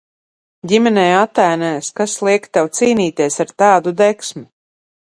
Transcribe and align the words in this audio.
Ģimenei 0.71 1.11
Atēnās, 1.17 1.91
kas 2.01 2.17
liek 2.31 2.49
tev 2.59 2.73
cīnīties 2.81 3.41
ar 3.47 3.55
tādu 3.65 3.99
degsmi? 4.05 4.47